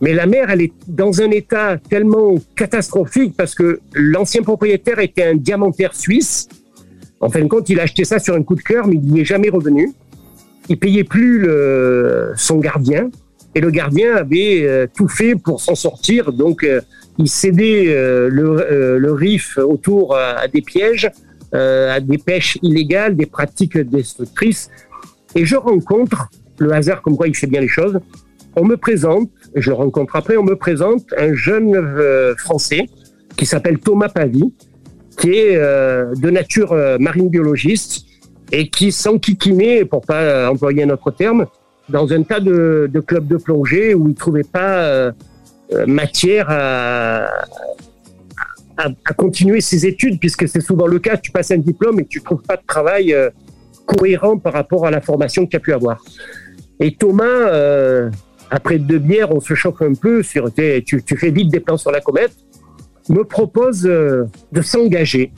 Mais 0.00 0.14
la 0.14 0.26
mer, 0.26 0.50
elle 0.50 0.62
est 0.62 0.72
dans 0.86 1.20
un 1.20 1.30
état 1.30 1.76
tellement 1.78 2.36
catastrophique 2.54 3.34
parce 3.36 3.54
que 3.54 3.80
l'ancien 3.94 4.42
propriétaire 4.42 5.00
était 5.00 5.24
un 5.24 5.34
diamantaire 5.34 5.94
suisse. 5.94 6.48
En 7.20 7.30
fin 7.30 7.40
de 7.40 7.48
compte, 7.48 7.68
il 7.68 7.80
a 7.80 7.84
acheté 7.84 8.04
ça 8.04 8.18
sur 8.18 8.34
un 8.34 8.42
coup 8.42 8.54
de 8.54 8.62
cœur, 8.62 8.86
mais 8.86 8.96
il 8.96 9.12
n'y 9.12 9.20
est 9.20 9.24
jamais 9.24 9.48
revenu. 9.48 9.92
Il 10.68 10.78
payait 10.78 11.04
plus 11.04 11.40
le, 11.40 12.32
son 12.36 12.58
gardien 12.58 13.10
et 13.56 13.60
le 13.60 13.70
gardien 13.70 14.14
avait 14.14 14.64
euh, 14.64 14.86
tout 14.94 15.08
fait 15.08 15.34
pour 15.34 15.62
s'en 15.62 15.74
sortir. 15.74 16.30
Donc, 16.30 16.62
euh, 16.62 16.82
il 17.16 17.26
cédait 17.26 17.86
euh, 17.88 18.28
le, 18.28 19.12
riff 19.12 19.56
autour 19.56 20.14
à, 20.14 20.46
des 20.46 20.60
pièges, 20.60 21.10
à 21.52 22.00
des 22.00 22.18
pêches 22.18 22.58
illégales, 22.60 23.16
des 23.16 23.24
pratiques 23.24 23.78
destructrices. 23.78 24.68
Et 25.34 25.46
je 25.46 25.56
rencontre, 25.56 26.28
le 26.58 26.70
hasard 26.72 27.00
comme 27.00 27.16
quoi 27.16 27.28
il 27.28 27.34
fait 27.34 27.46
bien 27.46 27.62
les 27.62 27.68
choses, 27.68 27.98
on 28.56 28.64
me 28.64 28.76
présente, 28.76 29.30
je 29.54 29.70
le 29.70 29.76
rencontre 29.76 30.16
après, 30.16 30.36
on 30.36 30.42
me 30.42 30.56
présente 30.56 31.06
un 31.16 31.32
jeune 31.32 32.34
Français 32.36 32.86
qui 33.38 33.46
s'appelle 33.46 33.78
Thomas 33.78 34.10
Pavie, 34.10 34.52
qui 35.16 35.30
est 35.30 35.56
de 35.56 36.30
nature 36.30 36.74
marine 37.00 37.30
biologiste 37.30 38.04
et 38.52 38.68
qui 38.68 38.92
s'enquiquinait, 38.92 39.86
pour 39.86 40.02
pas 40.02 40.50
employer 40.50 40.82
un 40.82 40.90
autre 40.90 41.10
terme, 41.10 41.46
dans 41.88 42.12
un 42.12 42.22
tas 42.22 42.40
de, 42.40 42.90
clubs 43.06 43.26
de 43.26 43.36
plongée 43.36 43.94
où 43.94 44.08
il 44.08 44.14
trouvait 44.14 44.42
pas 44.42 45.12
euh, 45.72 45.86
matière 45.86 46.46
à, 46.48 47.28
continuer 49.16 49.62
ses 49.62 49.86
études, 49.86 50.20
puisque 50.20 50.46
c'est 50.46 50.60
souvent 50.60 50.86
le 50.86 50.98
cas, 50.98 51.16
tu 51.16 51.30
passes 51.30 51.50
un 51.50 51.58
diplôme 51.58 52.00
et 52.00 52.04
tu 52.04 52.20
trouves 52.22 52.42
pas 52.42 52.56
de 52.56 52.66
travail 52.66 53.14
euh, 53.14 53.30
cohérent 53.86 54.36
par 54.36 54.52
rapport 54.52 54.86
à 54.86 54.90
la 54.90 55.00
formation 55.00 55.46
que 55.46 55.50
tu 55.50 55.56
as 55.56 55.60
pu 55.60 55.72
avoir. 55.72 56.04
Et 56.78 56.94
Thomas, 56.94 57.24
euh, 57.24 58.10
après 58.50 58.78
deux 58.78 58.98
bières, 58.98 59.34
on 59.34 59.40
se 59.40 59.54
chauffe 59.54 59.80
un 59.80 59.94
peu 59.94 60.22
sur, 60.22 60.52
tu, 60.52 61.02
tu 61.02 61.16
fais 61.16 61.30
vite 61.30 61.50
des 61.50 61.60
plans 61.60 61.78
sur 61.78 61.90
la 61.90 62.02
comète, 62.02 62.32
me 63.08 63.24
propose 63.24 63.82
de 63.82 64.62
s'engager. 64.62 65.32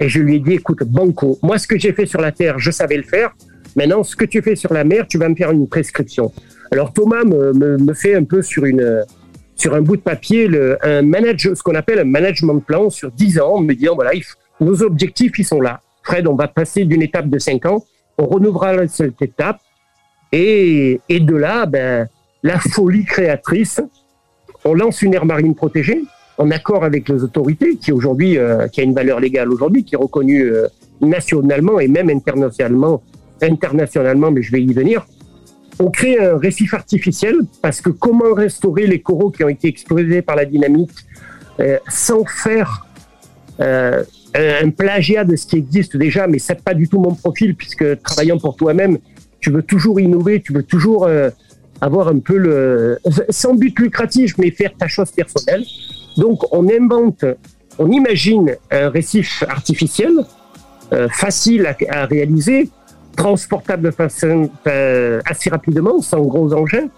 Et 0.00 0.08
je 0.08 0.18
lui 0.20 0.36
ai 0.36 0.40
dit, 0.40 0.54
écoute, 0.54 0.82
banco, 0.82 1.38
moi 1.42 1.58
ce 1.58 1.68
que 1.68 1.78
j'ai 1.78 1.92
fait 1.92 2.06
sur 2.06 2.20
la 2.20 2.32
Terre, 2.32 2.58
je 2.58 2.70
savais 2.70 2.96
le 2.96 3.04
faire. 3.04 3.32
Maintenant, 3.76 4.02
ce 4.02 4.16
que 4.16 4.24
tu 4.24 4.42
fais 4.42 4.56
sur 4.56 4.72
la 4.72 4.84
mer, 4.84 5.06
tu 5.08 5.18
vas 5.18 5.28
me 5.28 5.34
faire 5.34 5.50
une 5.50 5.68
prescription. 5.68 6.32
Alors 6.70 6.92
Thomas 6.92 7.24
me, 7.24 7.52
me, 7.52 7.78
me 7.78 7.94
fait 7.94 8.14
un 8.14 8.24
peu 8.24 8.42
sur 8.42 8.64
une, 8.64 9.04
sur 9.60 9.74
un 9.74 9.82
bout 9.82 9.96
de 9.96 10.02
papier 10.02 10.46
le, 10.46 10.78
un 10.82 11.02
manage, 11.02 11.52
ce 11.52 11.62
qu'on 11.62 11.74
appelle 11.74 11.98
un 11.98 12.04
management 12.04 12.60
plan 12.60 12.88
sur 12.88 13.10
10 13.10 13.40
ans, 13.40 13.60
me 13.60 13.74
disant 13.74 13.94
voilà, 13.94 14.12
nos 14.60 14.82
objectifs, 14.82 15.38
ils 15.38 15.44
sont 15.44 15.60
là. 15.60 15.80
Fred, 16.02 16.26
on 16.26 16.34
va 16.34 16.48
passer 16.48 16.84
d'une 16.84 17.02
étape 17.02 17.28
de 17.28 17.38
5 17.38 17.66
ans, 17.66 17.84
on 18.16 18.26
renouvellera 18.26 18.88
cette 18.88 19.20
étape, 19.20 19.60
et, 20.32 21.00
et 21.08 21.20
de 21.20 21.36
là, 21.36 21.66
ben, 21.66 22.08
la 22.42 22.58
folie 22.58 23.04
créatrice, 23.04 23.82
on 24.64 24.74
lance 24.74 25.02
une 25.02 25.12
aire 25.12 25.26
marine 25.26 25.54
protégée, 25.54 26.02
en 26.38 26.50
accord 26.50 26.82
avec 26.82 27.08
les 27.10 27.22
autorités, 27.22 27.76
qui 27.76 27.92
aujourd'hui, 27.92 28.38
euh, 28.38 28.66
qui 28.68 28.80
a 28.80 28.84
une 28.84 28.94
valeur 28.94 29.20
légale 29.20 29.50
aujourd'hui, 29.52 29.84
qui 29.84 29.94
est 29.94 29.98
reconnue 29.98 30.44
euh, 30.44 30.68
nationalement 31.02 31.80
et 31.80 31.88
même 31.88 32.08
internationalement, 32.08 33.02
internationalement, 33.42 34.30
mais 34.30 34.42
je 34.42 34.52
vais 34.52 34.62
y 34.62 34.72
venir 34.72 35.06
on 35.80 35.90
crée 35.90 36.18
un 36.18 36.36
récif 36.36 36.74
artificiel 36.74 37.36
parce 37.62 37.80
que 37.80 37.88
comment 37.88 38.34
restaurer 38.34 38.86
les 38.86 39.00
coraux 39.00 39.30
qui 39.30 39.42
ont 39.42 39.48
été 39.48 39.68
explosés 39.68 40.20
par 40.20 40.36
la 40.36 40.44
dynamite 40.44 40.92
euh, 41.58 41.78
sans 41.88 42.24
faire 42.26 42.86
euh, 43.60 44.04
un 44.34 44.70
plagiat 44.70 45.24
de 45.24 45.36
ce 45.36 45.46
qui 45.46 45.56
existe 45.56 45.96
déjà, 45.96 46.26
mais 46.26 46.38
c'est 46.38 46.62
pas 46.62 46.74
du 46.74 46.86
tout 46.86 47.00
mon 47.00 47.14
profil 47.14 47.56
puisque 47.56 48.00
travaillant 48.02 48.38
pour 48.38 48.56
toi-même, 48.56 48.98
tu 49.40 49.50
veux 49.50 49.62
toujours 49.62 49.98
innover, 50.00 50.42
tu 50.42 50.52
veux 50.52 50.62
toujours 50.62 51.06
euh, 51.06 51.30
avoir 51.80 52.08
un 52.08 52.18
peu 52.18 52.36
le 52.36 52.98
sans 53.30 53.54
but 53.54 53.76
lucratif, 53.78 54.36
mais 54.36 54.50
faire 54.50 54.72
ta 54.78 54.86
chose 54.86 55.10
personnelle. 55.10 55.64
Donc 56.18 56.42
on 56.52 56.68
invente 56.68 57.24
on 57.78 57.90
imagine 57.90 58.54
un 58.70 58.90
récif 58.90 59.42
artificiel 59.48 60.12
facile 61.08 61.72
à, 61.88 62.04
réaliser, 62.04 62.68
transportable 63.16 63.92
euh, 64.66 65.20
assez 65.24 65.50
rapidement, 65.50 66.00
sans 66.00 66.22
gros 66.22 66.52
engins, 66.52 66.88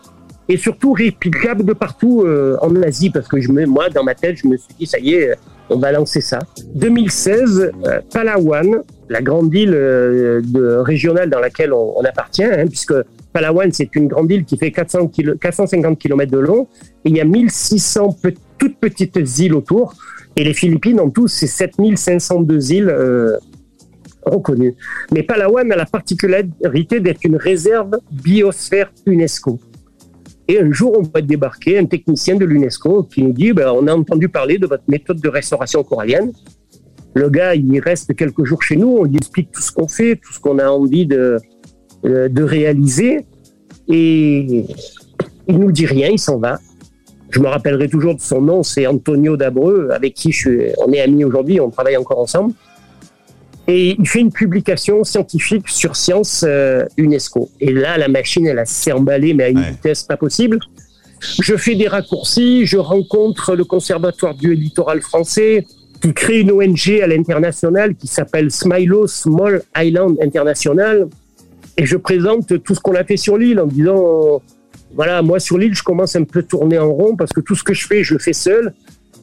et 0.49 0.57
surtout 0.57 0.93
réplicable 0.93 1.65
de 1.65 1.73
partout 1.73 2.23
euh, 2.23 2.57
en 2.61 2.75
Asie, 2.83 3.11
parce 3.11 3.29
que 3.29 3.41
je 3.41 3.51
me, 3.51 3.67
moi, 3.67 3.89
dans 3.89 4.05
ma 4.05 4.15
tête, 4.15 4.37
je 4.37 4.47
me 4.47 4.57
suis 4.57 4.75
dit, 4.79 4.87
ça 4.87 4.99
y 4.99 5.15
est, 5.15 5.35
on 5.71 5.79
va 5.79 5.93
lancer 5.93 6.21
ça. 6.21 6.41
2016, 6.75 7.73
euh, 7.87 8.01
Palawan, 8.13 8.83
la 9.09 9.23
grande 9.23 9.55
île 9.55 9.71
de, 9.71 10.77
régionale 10.85 11.31
dans 11.31 11.41
laquelle 11.41 11.73
on, 11.73 11.95
on 11.97 12.05
appartient, 12.05 12.45
hein, 12.45 12.67
puisque 12.67 12.95
Palawan, 13.33 13.71
c'est 13.73 13.95
une 13.97 14.09
grande 14.09 14.31
île 14.31 14.45
qui 14.45 14.57
fait 14.57 14.71
400 14.71 15.09
kilo, 15.09 15.37
450 15.37 15.99
km 15.99 16.31
de 16.31 16.39
long, 16.39 16.67
et 17.05 17.09
il 17.09 17.17
y 17.17 17.21
a 17.21 17.25
1600 17.25 18.17
toutes 18.59 18.77
petites 18.79 19.39
îles 19.39 19.55
autour, 19.55 19.95
et 20.37 20.45
les 20.45 20.55
Philippines 20.55 21.01
en 21.01 21.11
tout, 21.11 21.29
c'est 21.29 21.47
7502 21.47 22.73
îles 22.73 22.95
reconnues. 24.25 24.75
Mais 25.13 25.23
Palawan 25.23 25.71
a 25.73 25.77
la 25.77 25.87
particularité 25.87 27.01
d'être 27.01 27.25
une 27.25 27.37
réserve 27.37 27.99
biosphère 28.11 28.93
UNESCO. 29.07 29.59
Et 30.49 30.61
un 30.61 30.73
jour, 30.73 30.99
on 30.99 31.03
va 31.03 31.21
débarquer 31.21 31.79
un 31.79 31.87
technicien 31.87 32.37
de 32.37 32.45
l'UNESCO 32.45 33.05
qui 33.05 33.23
nous 33.23 33.33
dit 33.33 33.53
ben, 33.53 33.73
On 33.75 33.87
a 33.87 33.95
entendu 33.95 34.29
parler 34.29 34.59
de 34.59 34.67
votre 34.67 34.85
méthode 34.89 35.21
de 35.21 35.29
restauration 35.29 35.83
corallienne. 35.85 36.33
Le 37.15 37.29
gars, 37.29 37.55
il 37.55 37.79
reste 37.79 38.15
quelques 38.17 38.45
jours 38.45 38.63
chez 38.63 38.77
nous, 38.77 38.97
on 39.01 39.05
lui 39.05 39.17
explique 39.17 39.51
tout 39.53 39.61
ce 39.61 39.71
qu'on 39.71 39.87
fait, 39.87 40.17
tout 40.17 40.33
ce 40.33 40.41
qu'on 40.41 40.59
a 40.59 40.69
envie 40.69 41.07
de, 41.07 41.39
euh, 42.05 42.29
de 42.29 42.43
réaliser. 42.43 43.27
Et 43.89 44.65
il 45.47 45.59
nous 45.59 45.73
dit 45.73 45.87
rien, 45.87 46.09
il 46.09 46.19
s'en 46.19 46.39
va. 46.39 46.59
Je 47.31 47.41
me 47.41 47.47
rappellerai 47.47 47.89
toujours 47.89 48.15
de 48.15 48.21
son 48.21 48.43
nom, 48.43 48.63
c'est 48.63 48.87
Antonio 48.87 49.37
Dabreux, 49.37 49.89
avec 49.91 50.15
qui 50.15 50.33
je 50.33 50.39
suis, 50.39 50.61
on 50.85 50.93
est 50.93 51.01
amis 51.01 51.25
aujourd'hui, 51.25 51.61
on 51.61 51.71
travaille 51.71 51.97
encore 51.97 52.19
ensemble. 52.19 52.53
Et 53.69 53.97
il 53.99 54.09
fait 54.09 54.21
une 54.21 54.33
publication 54.33 55.05
scientifique 55.05 55.69
sur 55.69 55.95
Science 55.95 56.45
euh, 56.47 56.85
UNESCO. 56.97 57.49
Et 57.61 57.73
là, 57.73 57.97
la 57.97 58.09
machine, 58.09 58.47
elle 58.47 58.63
s'est 58.67 58.93
emballée, 58.93 59.35
mais 59.35 59.45
à 59.45 59.49
une 59.51 59.63
vitesse 59.63 60.03
pas 60.03 60.17
possible. 60.17 60.59
Je 61.21 61.57
fais 61.57 61.77
des 61.77 61.87
raccourcis, 61.87 62.67
je 62.67 62.77
rencontre 62.77 63.55
le 63.55 63.65
Conservatoire 63.65 64.35
du 64.35 64.55
littoral 64.55 65.01
français, 65.01 65.65
qui 66.01 66.13
crée 66.13 66.41
une 66.41 66.51
ONG 66.51 67.01
à 67.01 67.07
l'international 67.07 67.95
qui 67.95 68.09
s'appelle 68.09 68.51
Smilo 68.51 69.07
Small 69.07 69.63
Island 69.77 70.17
International. 70.21 71.09
Et 71.77 71.87
je 71.87 71.97
présente 71.97 72.61
tout 72.65 72.75
ce 72.75 72.81
qu'on 72.81 72.97
a 72.97 73.05
fait 73.05 73.17
sur 73.17 73.39
l'île 73.39 73.61
en 73.61 73.67
disant, 73.67 74.43
voilà, 74.95 75.23
moi 75.23 75.39
sur 75.39 75.59
l'île, 75.59 75.75
je 75.75 75.83
commence 75.85 76.17
un 76.17 76.25
peu 76.25 76.43
tourner 76.43 76.79
en 76.79 76.93
rond 76.93 77.15
parce 77.15 77.33
que 77.33 77.41
tout 77.41 77.55
ce 77.55 77.63
que 77.63 77.73
je 77.73 77.87
fais, 77.87 78.03
je 78.03 78.15
le 78.15 78.21
fais 78.21 78.33
seul. 78.33 78.75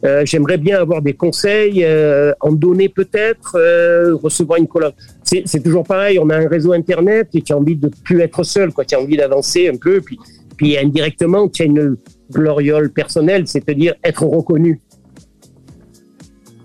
Euh, 0.05 0.23
J'aimerais 0.25 0.57
bien 0.57 0.79
avoir 0.79 1.01
des 1.01 1.13
conseils, 1.13 1.83
euh, 1.83 2.33
en 2.39 2.51
donner 2.51 2.89
peut-être, 2.89 3.55
euh, 3.55 4.15
recevoir 4.15 4.59
une 4.59 4.67
colonne. 4.67 4.93
C'est 5.23 5.63
toujours 5.63 5.83
pareil, 5.83 6.19
on 6.19 6.29
a 6.29 6.37
un 6.37 6.47
réseau 6.47 6.73
Internet 6.73 7.29
et 7.33 7.41
tu 7.41 7.53
as 7.53 7.57
envie 7.57 7.75
de 7.75 7.91
plus 8.03 8.21
être 8.21 8.43
seul, 8.43 8.71
quoi. 8.71 8.85
tu 8.85 8.95
as 8.95 8.99
envie 8.99 9.17
d'avancer 9.17 9.67
un 9.67 9.75
peu, 9.75 10.01
puis, 10.57 10.77
indirectement, 10.77 11.47
tu 11.47 11.63
as 11.63 11.65
une 11.65 11.97
gloriole 12.31 12.91
personnelle, 12.91 13.47
c'est-à-dire 13.47 13.95
être 14.03 14.23
reconnu. 14.23 14.79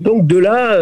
Donc 0.00 0.26
de 0.26 0.38
là, 0.38 0.78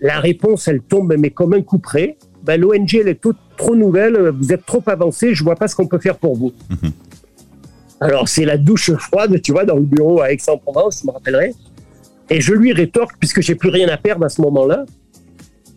la 0.00 0.20
réponse, 0.20 0.68
elle 0.68 0.80
tombe, 0.80 1.14
mais 1.18 1.30
comme 1.30 1.54
un 1.54 1.62
coup 1.62 1.78
près. 1.78 2.16
Ben, 2.42 2.60
L'ONG, 2.60 2.94
elle 2.94 3.08
est 3.08 3.20
toute 3.20 3.36
trop 3.56 3.76
nouvelle, 3.76 4.30
vous 4.30 4.52
êtes 4.52 4.64
trop 4.64 4.82
avancé, 4.86 5.34
je 5.34 5.44
vois 5.44 5.56
pas 5.56 5.68
ce 5.68 5.76
qu'on 5.76 5.86
peut 5.86 5.98
faire 5.98 6.16
pour 6.16 6.36
vous. 6.36 6.52
Mhm. 6.70 6.92
Alors, 8.00 8.28
c'est 8.28 8.46
la 8.46 8.56
douche 8.56 8.92
froide, 8.94 9.40
tu 9.42 9.52
vois, 9.52 9.64
dans 9.64 9.76
le 9.76 9.82
bureau 9.82 10.20
à 10.22 10.32
Aix-en-Provence, 10.32 11.00
je 11.02 11.06
me 11.06 11.12
rappellerai. 11.12 11.54
Et 12.30 12.40
je 12.40 12.54
lui 12.54 12.72
rétorque, 12.72 13.16
puisque 13.18 13.42
j'ai 13.42 13.54
plus 13.54 13.68
rien 13.68 13.88
à 13.88 13.98
perdre 13.98 14.24
à 14.24 14.28
ce 14.28 14.40
moment-là. 14.40 14.86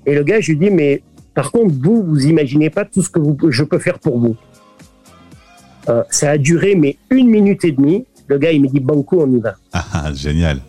Et 0.06 0.16
le 0.16 0.24
gars, 0.24 0.40
je 0.40 0.52
lui 0.52 0.58
dis, 0.58 0.70
mais 0.70 1.04
par 1.34 1.52
contre, 1.52 1.74
vous, 1.82 2.04
vous 2.04 2.26
imaginez 2.26 2.70
pas 2.70 2.86
tout 2.86 3.02
ce 3.02 3.10
que 3.10 3.20
je 3.50 3.64
peux 3.64 3.80
faire 3.80 4.00
pour 4.00 4.20
vous. 4.20 4.36
Euh, 5.90 6.04
ça 6.10 6.32
a 6.32 6.38
duré, 6.38 6.76
mais 6.76 6.98
une 7.10 7.28
minute 7.28 7.66
et 7.66 7.72
demie. 7.72 8.06
Le 8.28 8.38
gars, 8.38 8.52
il 8.52 8.62
me 8.62 8.68
dit, 8.68 8.80
banco, 8.80 9.22
on 9.22 9.32
y 9.32 9.40
va. 9.40 9.56
Ah, 9.74 9.86
ah 9.94 10.14
génial. 10.14 10.60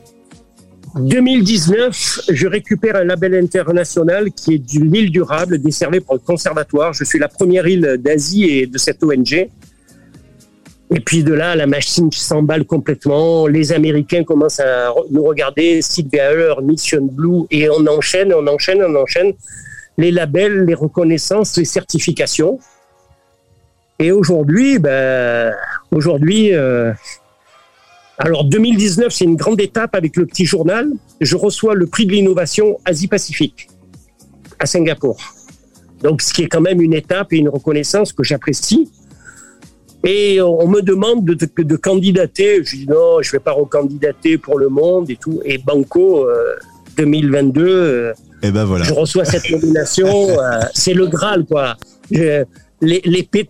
2019, 0.96 2.20
je 2.30 2.46
récupère 2.46 2.96
un 2.96 3.04
label 3.04 3.34
international 3.34 4.30
qui 4.32 4.54
est 4.54 4.58
du 4.58 4.84
l'île 4.84 5.10
durable 5.10 5.58
décerné 5.58 6.00
par 6.00 6.14
le 6.14 6.20
conservatoire. 6.20 6.92
Je 6.92 7.04
suis 7.04 7.18
la 7.18 7.28
première 7.28 7.66
île 7.66 7.96
d'Asie 7.98 8.44
et 8.44 8.66
de 8.66 8.78
cette 8.78 9.02
ONG. 9.02 9.48
Et 10.90 11.00
puis 11.00 11.24
de 11.24 11.32
là, 11.32 11.56
la 11.56 11.66
machine 11.66 12.10
s'emballe 12.12 12.64
complètement. 12.64 13.46
Les 13.46 13.72
Américains 13.72 14.22
commencent 14.22 14.60
à 14.60 14.92
nous 15.10 15.24
regarder, 15.24 15.82
Sylvia 15.82 16.32
Heller, 16.32 16.60
Mission 16.62 17.06
Blue, 17.10 17.44
et 17.50 17.68
on 17.70 17.86
enchaîne, 17.86 18.32
on 18.34 18.46
enchaîne, 18.46 18.82
on 18.82 18.94
enchaîne 18.94 19.32
les 19.96 20.10
labels, 20.10 20.64
les 20.64 20.74
reconnaissances, 20.74 21.56
les 21.56 21.64
certifications. 21.64 22.58
Et 23.98 24.12
aujourd'hui, 24.12 24.78
ben, 24.78 25.54
aujourd'hui, 25.90 26.52
euh, 26.52 26.92
alors 28.18 28.44
2019, 28.44 29.12
c'est 29.12 29.24
une 29.24 29.36
grande 29.36 29.60
étape 29.60 29.94
avec 29.94 30.16
le 30.16 30.26
petit 30.26 30.44
journal. 30.44 30.88
Je 31.20 31.36
reçois 31.36 31.74
le 31.74 31.86
prix 31.86 32.06
de 32.06 32.12
l'innovation 32.12 32.78
Asie-Pacifique 32.84 33.68
à 34.58 34.66
Singapour. 34.66 35.18
Donc, 36.02 36.22
ce 36.22 36.34
qui 36.34 36.42
est 36.42 36.48
quand 36.48 36.60
même 36.60 36.80
une 36.80 36.94
étape 36.94 37.32
et 37.32 37.36
une 37.36 37.48
reconnaissance 37.48 38.12
que 38.12 38.22
j'apprécie. 38.22 38.90
Et 40.04 40.40
on 40.42 40.68
me 40.68 40.82
demande 40.82 41.24
de, 41.24 41.34
de, 41.34 41.76
candidater. 41.76 42.62
Je 42.62 42.76
dis 42.76 42.86
non, 42.86 43.22
je 43.22 43.32
vais 43.32 43.38
pas 43.38 43.52
recandidater 43.52 44.36
pour 44.36 44.58
le 44.58 44.68
monde 44.68 45.10
et 45.10 45.16
tout. 45.16 45.40
Et 45.44 45.58
Banco 45.58 46.26
2022, 46.96 47.66
euh, 47.66 48.12
et 48.42 48.48
eh 48.48 48.50
ben 48.50 48.64
voilà. 48.64 48.84
je 48.84 48.92
reçois 48.92 49.24
cette 49.24 49.48
nomination. 49.50 50.04
Euh, 50.44 50.60
c'est 50.74 50.94
le 50.94 51.06
Graal, 51.06 51.44
quoi. 51.44 51.76
L'épée 52.80 53.44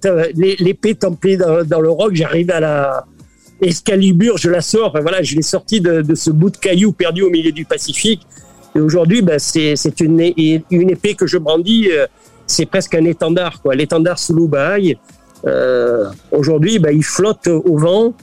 tempée 0.94 1.36
dans, 1.36 1.64
dans 1.64 1.80
le 1.80 1.90
roc, 1.90 2.14
j'arrive 2.14 2.50
à 2.50 2.60
la, 2.60 3.04
Excalibur, 3.60 4.36
je 4.36 4.50
la 4.50 4.60
sors. 4.60 4.88
Enfin, 4.88 5.00
voilà, 5.00 5.22
je 5.22 5.34
l'ai 5.36 5.42
sorti 5.42 5.80
de, 5.80 6.02
de, 6.02 6.14
ce 6.14 6.30
bout 6.30 6.50
de 6.50 6.56
caillou 6.56 6.92
perdu 6.92 7.22
au 7.22 7.30
milieu 7.30 7.52
du 7.52 7.64
Pacifique. 7.64 8.26
Et 8.76 8.80
aujourd'hui, 8.80 9.22
ben, 9.22 9.38
c'est 9.38 10.00
une, 10.00 10.32
une 10.70 10.90
épée 10.90 11.14
que 11.14 11.26
je 11.26 11.38
brandis. 11.38 11.90
Euh, 11.90 12.06
c'est 12.46 12.66
presque 12.66 12.94
un 12.94 13.04
étendard, 13.04 13.62
quoi. 13.62 13.74
L'étendard 13.74 14.18
Sulubai. 14.18 14.98
Euh, 15.46 16.10
aujourd'hui, 16.30 16.78
ben, 16.78 16.94
il 16.94 17.04
flotte 17.04 17.48
au 17.48 17.76
vent 17.76 18.14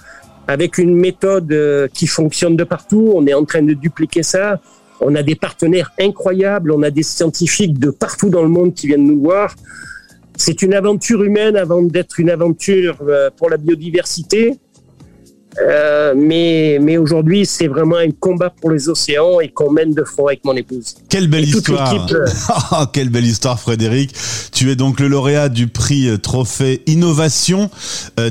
avec 0.48 0.78
une 0.78 0.96
méthode 0.96 1.52
euh, 1.52 1.88
qui 1.94 2.08
fonctionne 2.08 2.56
de 2.56 2.64
partout. 2.64 3.12
On 3.16 3.26
est 3.28 3.34
en 3.34 3.46
train 3.46 3.62
de 3.62 3.74
dupliquer 3.74 4.24
ça. 4.24 4.60
On 5.00 5.16
a 5.16 5.24
des 5.24 5.36
partenaires 5.36 5.92
incroyables. 6.00 6.72
On 6.72 6.84
a 6.84 6.90
des 6.90 7.04
scientifiques 7.04 7.80
de 7.80 7.90
partout 7.90 8.30
dans 8.30 8.44
le 8.44 8.50
monde 8.50 8.74
qui 8.74 8.88
viennent 8.88 9.06
nous 9.06 9.22
voir. 9.22 9.56
C'est 10.36 10.62
une 10.62 10.74
aventure 10.74 11.24
humaine 11.24 11.56
avant 11.56 11.82
d'être 11.84 12.20
une 12.20 12.30
aventure 12.30 12.98
euh, 13.08 13.30
pour 13.36 13.50
la 13.50 13.58
biodiversité. 13.58 14.58
Euh, 15.60 16.14
mais 16.16 16.80
mais 16.82 16.98
aujourd'hui, 16.98 17.46
c'est 17.46 17.68
vraiment 17.68 17.98
un 17.98 18.12
combat 18.12 18.50
pour 18.50 18.72
les 18.72 18.88
océans 18.88 19.40
et 19.42 19.50
qu'on 19.50 19.72
mène 19.72 19.94
de 19.94 20.04
front 20.04 20.28
avec 20.28 20.46
mon 20.46 20.56
épouse. 20.56 20.96
Quelle 21.10 21.28
belle 21.28 21.44
histoire 21.44 21.94
euh, 22.12 22.26
oh, 22.72 22.86
Quelle 22.94 23.10
belle 23.10 23.26
histoire, 23.26 23.60
Frédéric. 23.60 24.14
Tu 24.54 24.72
es 24.72 24.76
donc 24.76 25.00
le 25.00 25.08
lauréat 25.08 25.50
du 25.50 25.68
prix 25.68 26.08
euh, 26.08 26.18
Trophée 26.18 26.84
Innovation 26.88 27.70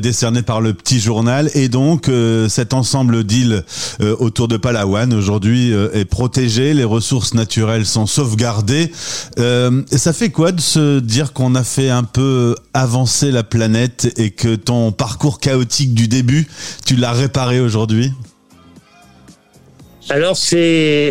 décerné 0.00 0.42
par 0.42 0.60
le 0.60 0.72
Petit 0.72 1.00
Journal 1.00 1.50
et 1.54 1.68
donc 1.68 2.10
cet 2.48 2.74
ensemble 2.74 3.24
d'îles 3.24 3.64
autour 4.00 4.48
de 4.48 4.56
Palawan 4.56 5.12
aujourd'hui 5.12 5.72
est 5.72 6.04
protégé, 6.04 6.74
les 6.74 6.84
ressources 6.84 7.34
naturelles 7.34 7.86
sont 7.86 8.06
sauvegardées. 8.06 8.90
ça 9.36 10.12
fait 10.12 10.30
quoi 10.30 10.52
de 10.52 10.60
se 10.60 11.00
dire 11.00 11.32
qu'on 11.32 11.54
a 11.54 11.64
fait 11.64 11.90
un 11.90 12.04
peu 12.04 12.54
avancer 12.74 13.30
la 13.30 13.42
planète 13.42 14.12
et 14.16 14.30
que 14.30 14.54
ton 14.54 14.92
parcours 14.92 15.40
chaotique 15.40 15.94
du 15.94 16.08
début, 16.08 16.46
tu 16.84 16.96
l'as 16.96 17.10
réparer 17.12 17.61
aujourd'hui 17.61 18.12
Alors, 20.09 20.37
c'est, 20.37 21.11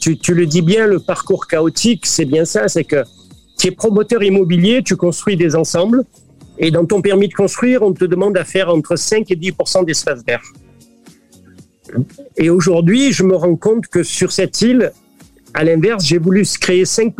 tu, 0.00 0.18
tu, 0.18 0.34
le 0.34 0.46
dis 0.46 0.62
bien, 0.62 0.86
le 0.86 1.00
parcours 1.00 1.46
chaotique, 1.46 2.06
c'est 2.06 2.24
bien 2.24 2.44
ça, 2.44 2.68
c'est 2.68 2.84
que 2.84 3.04
tu 3.58 3.68
es 3.68 3.70
promoteur 3.70 4.22
immobilier, 4.22 4.82
tu 4.82 4.96
construis 4.96 5.36
des 5.36 5.54
ensembles, 5.54 6.04
et 6.58 6.70
dans 6.70 6.86
ton 6.86 7.00
permis 7.00 7.28
de 7.28 7.34
construire, 7.34 7.82
on 7.82 7.92
te 7.92 8.04
demande 8.04 8.36
à 8.36 8.44
faire 8.44 8.68
entre 8.68 8.96
5 8.96 9.30
et 9.30 9.36
10% 9.36 9.84
d'espace 9.84 10.24
vert. 10.26 10.42
Et 12.36 12.50
aujourd'hui, 12.50 13.12
je 13.12 13.22
me 13.22 13.36
rends 13.36 13.56
compte 13.56 13.86
que 13.86 14.02
sur 14.02 14.32
cette 14.32 14.60
île, 14.62 14.92
à 15.52 15.64
l'inverse, 15.64 16.04
j'ai 16.04 16.18
voulu 16.18 16.44
créer 16.60 16.84
5 16.84 17.14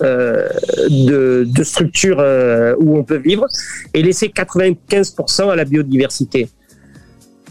euh, 0.00 0.48
de, 0.88 1.46
de 1.46 1.64
structures 1.64 2.18
euh, 2.20 2.74
où 2.78 2.96
on 2.96 3.04
peut 3.04 3.18
vivre 3.18 3.46
et 3.94 4.02
laisser 4.02 4.28
95% 4.28 5.50
à 5.50 5.56
la 5.56 5.64
biodiversité. 5.64 6.48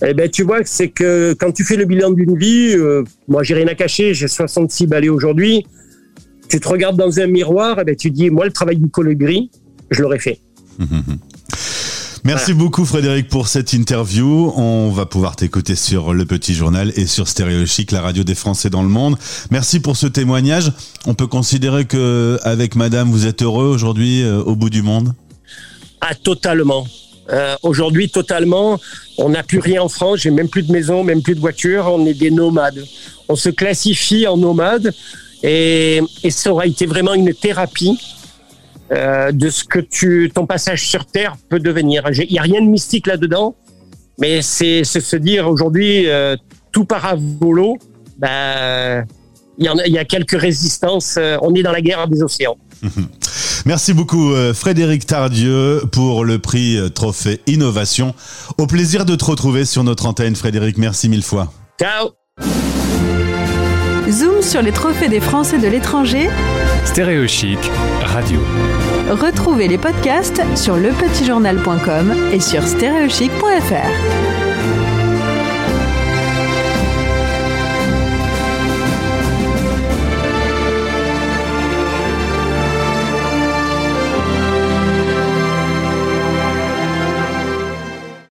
Eh 0.02 0.14
ben, 0.14 0.30
tu 0.30 0.44
vois, 0.44 0.60
c'est 0.66 0.90
que 0.90 1.34
quand 1.40 1.52
tu 1.52 1.64
fais 1.64 1.78
le 1.78 1.86
bilan 1.86 2.12
d'une 2.12 2.38
vie, 2.38 2.74
euh, 2.76 3.04
moi, 3.28 3.44
j'ai 3.44 3.54
rien 3.54 3.68
à 3.68 3.76
cacher, 3.76 4.14
j'ai 4.14 4.28
66 4.28 4.88
balais 4.88 5.10
aujourd'hui. 5.10 5.66
Tu 6.50 6.60
te 6.60 6.68
regardes 6.68 6.98
dans 6.98 7.20
un 7.20 7.28
miroir, 7.28 7.78
eh 7.82 7.84
ben, 7.86 7.96
tu 7.96 8.12
dis, 8.12 8.30
moi, 8.30 8.46
le 8.46 8.52
travail 8.52 8.78
du 8.78 8.90
colibri, 8.90 9.50
je 9.90 10.02
l'aurais 10.02 10.20
fait. 10.20 10.40
Merci 12.26 12.56
beaucoup 12.56 12.86
Frédéric 12.86 13.28
pour 13.28 13.48
cette 13.48 13.72
interview. 13.74 14.52
On 14.56 14.90
va 14.90 15.06
pouvoir 15.06 15.36
t'écouter 15.36 15.76
sur 15.76 16.12
Le 16.12 16.26
Petit 16.26 16.56
Journal 16.56 16.92
et 16.96 17.06
sur 17.06 17.28
Stéréo 17.28 17.68
Chic, 17.68 17.92
la 17.92 18.02
radio 18.02 18.24
des 18.24 18.34
Français 18.34 18.72
dans 18.72 18.82
le 18.82 18.90
monde. 18.90 19.16
Merci 19.52 19.80
pour 19.80 19.96
ce 19.96 20.08
témoignage. 20.08 20.72
On 21.06 21.14
peut 21.14 21.28
considérer 21.28 21.86
que 21.86 22.40
avec 22.42 22.76
Madame, 22.76 23.12
vous 23.12 23.28
êtes 23.28 23.44
heureux 23.44 23.68
aujourd'hui 23.68 24.24
euh, 24.24 24.42
au 24.42 24.56
bout 24.56 24.72
du 24.72 24.82
monde? 24.82 25.14
Ah 26.02 26.16
totalement. 26.16 26.88
Euh, 27.32 27.56
aujourd'hui, 27.64 28.10
totalement, 28.10 28.80
on 29.18 29.30
n'a 29.30 29.44
plus 29.44 29.60
rien 29.60 29.82
en 29.82 29.90
France. 29.90 30.20
J'ai 30.20 30.32
même 30.32 30.50
plus 30.50 30.64
de 30.64 30.72
maison, 30.72 31.04
même 31.04 31.22
plus 31.22 31.36
de 31.36 31.40
voiture. 31.40 31.88
On 31.88 32.06
est 32.06 32.14
des 32.14 32.32
nomades. 32.32 32.84
On 33.28 33.36
se 33.36 33.50
classifie 33.50 34.28
en 34.28 34.38
nomades 34.38 34.94
et, 35.44 36.02
et 36.24 36.30
ça 36.30 36.52
aura 36.52 36.68
été 36.68 36.86
vraiment 36.86 37.14
une 37.14 37.34
thérapie 37.34 38.00
euh, 38.92 39.32
de 39.32 39.50
ce 39.50 39.64
que 39.64 39.80
tu, 39.80 40.32
ton 40.34 40.46
passage 40.46 40.88
sur 40.88 41.06
Terre 41.06 41.36
peut 41.50 41.60
devenir. 41.60 42.04
Il 42.12 42.32
n'y 42.32 42.38
a 42.38 42.44
rien 42.44 42.62
de 42.62 42.68
mystique 42.68 43.08
là-dedans, 43.08 43.56
mais 44.20 44.44
c'est 44.44 44.84
se 44.84 45.16
dire 45.16 45.50
aujourd'hui 45.50 46.08
euh, 46.08 46.36
tout 46.72 46.86
part 46.86 47.06
à 47.06 47.16
volo. 47.16 47.78
Ben, 48.20 49.06
il 49.58 49.66
y, 49.66 49.92
y 49.92 49.98
a 49.98 50.06
quelques 50.06 50.40
résistances. 50.40 51.16
Euh, 51.18 51.38
on 51.42 51.56
est 51.56 51.64
dans 51.64 51.72
la 51.72 51.82
guerre 51.82 52.08
des 52.08 52.22
océans. 52.22 52.58
Merci 53.66 53.94
beaucoup 53.94 54.32
euh, 54.32 54.54
Frédéric 54.54 55.08
Tardieu 55.08 55.82
pour 55.92 56.24
le 56.24 56.38
prix 56.38 56.78
euh, 56.78 56.90
Trophée 56.90 57.42
Innovation. 57.48 58.14
Au 58.60 58.68
plaisir 58.68 59.06
de 59.06 59.16
te 59.16 59.26
retrouver 59.26 59.66
sur 59.66 59.84
notre 59.84 60.06
antenne 60.06 60.36
Frédéric, 60.36 60.78
merci 60.78 61.10
mille 61.10 61.24
fois. 61.24 61.52
Ciao 61.80 62.12
Zoom 64.08 64.44
sur 64.44 64.62
les 64.62 64.72
trophées 64.72 65.10
des 65.10 65.20
Français 65.20 65.58
de 65.58 65.68
l'étranger. 65.68 66.30
Stéréo 66.86 67.28
Chic, 67.28 67.58
radio. 68.04 68.40
Retrouvez 69.10 69.68
les 69.68 69.80
podcasts 69.80 70.42
sur 70.56 70.78
lepetitjournal.com 70.78 72.14
et 72.32 72.40
sur 72.40 72.62
stéréochic.fr. 72.68 74.45